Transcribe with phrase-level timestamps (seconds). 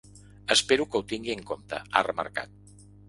[0.55, 2.57] Espero que ho tingui en compte, ha remarcat.